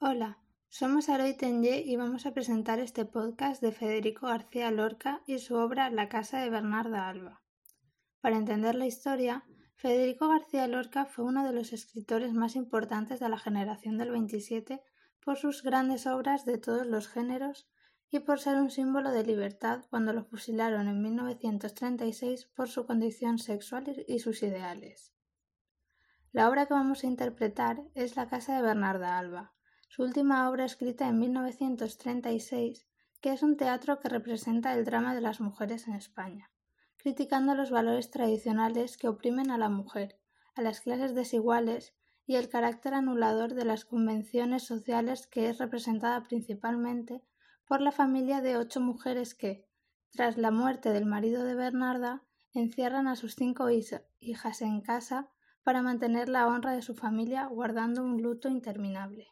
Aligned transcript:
Hola, 0.00 0.38
somos 0.68 1.08
Aroy 1.08 1.36
Tenye 1.36 1.82
y 1.84 1.96
vamos 1.96 2.24
a 2.24 2.32
presentar 2.32 2.78
este 2.78 3.04
podcast 3.04 3.60
de 3.60 3.72
Federico 3.72 4.28
García 4.28 4.70
Lorca 4.70 5.22
y 5.26 5.40
su 5.40 5.56
obra 5.56 5.90
La 5.90 6.08
casa 6.08 6.40
de 6.40 6.50
Bernarda 6.50 7.08
Alba. 7.08 7.42
Para 8.20 8.36
entender 8.36 8.76
la 8.76 8.86
historia, 8.86 9.44
Federico 9.74 10.28
García 10.28 10.68
Lorca 10.68 11.04
fue 11.04 11.24
uno 11.24 11.44
de 11.44 11.52
los 11.52 11.72
escritores 11.72 12.32
más 12.32 12.54
importantes 12.54 13.18
de 13.18 13.28
la 13.28 13.38
generación 13.38 13.98
del 13.98 14.12
27 14.12 14.80
por 15.18 15.36
sus 15.36 15.64
grandes 15.64 16.06
obras 16.06 16.44
de 16.44 16.58
todos 16.58 16.86
los 16.86 17.08
géneros 17.08 17.68
y 18.08 18.20
por 18.20 18.38
ser 18.38 18.54
un 18.54 18.70
símbolo 18.70 19.10
de 19.10 19.24
libertad 19.24 19.84
cuando 19.90 20.12
lo 20.12 20.22
fusilaron 20.22 20.86
en 20.86 21.02
1936 21.02 22.46
por 22.54 22.68
su 22.68 22.86
condición 22.86 23.40
sexual 23.40 24.04
y 24.06 24.20
sus 24.20 24.44
ideales. 24.44 25.12
La 26.30 26.48
obra 26.48 26.66
que 26.66 26.74
vamos 26.74 27.02
a 27.02 27.08
interpretar 27.08 27.82
es 27.96 28.14
La 28.14 28.28
casa 28.28 28.54
de 28.54 28.62
Bernarda 28.62 29.18
Alba, 29.18 29.57
su 29.88 30.02
última 30.02 30.48
obra 30.48 30.66
escrita 30.66 31.08
en 31.08 31.18
1936, 31.18 32.86
que 33.20 33.32
es 33.32 33.42
un 33.42 33.56
teatro 33.56 33.98
que 33.98 34.08
representa 34.08 34.74
el 34.74 34.84
drama 34.84 35.14
de 35.14 35.22
las 35.22 35.40
mujeres 35.40 35.88
en 35.88 35.94
España, 35.94 36.50
criticando 36.98 37.54
los 37.54 37.70
valores 37.70 38.10
tradicionales 38.10 38.98
que 38.98 39.08
oprimen 39.08 39.50
a 39.50 39.58
la 39.58 39.70
mujer, 39.70 40.20
a 40.54 40.62
las 40.62 40.80
clases 40.80 41.14
desiguales 41.14 41.94
y 42.26 42.36
el 42.36 42.50
carácter 42.50 42.92
anulador 42.92 43.54
de 43.54 43.64
las 43.64 43.86
convenciones 43.86 44.62
sociales 44.62 45.26
que 45.26 45.48
es 45.48 45.58
representada 45.58 46.22
principalmente 46.22 47.24
por 47.66 47.80
la 47.80 47.90
familia 47.90 48.42
de 48.42 48.58
ocho 48.58 48.80
mujeres 48.80 49.34
que, 49.34 49.66
tras 50.12 50.36
la 50.36 50.50
muerte 50.50 50.90
del 50.92 51.06
marido 51.06 51.44
de 51.44 51.54
Bernarda, 51.54 52.22
encierran 52.52 53.08
a 53.08 53.16
sus 53.16 53.34
cinco 53.34 53.68
hijas 53.70 54.62
en 54.62 54.82
casa 54.82 55.30
para 55.62 55.82
mantener 55.82 56.28
la 56.28 56.46
honra 56.46 56.72
de 56.72 56.82
su 56.82 56.94
familia 56.94 57.46
guardando 57.46 58.02
un 58.02 58.22
luto 58.22 58.48
interminable. 58.48 59.28